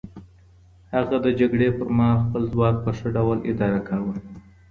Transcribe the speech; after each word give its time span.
هغه 0.93 1.17
د 1.25 1.27
جګړې 1.39 1.67
پر 1.77 1.87
مهال 1.97 2.17
خپل 2.25 2.43
ځواک 2.53 2.75
په 2.85 2.91
ښه 2.97 3.07
ډول 3.15 3.37
اداره 3.51 3.79
کاوه. 3.87 4.13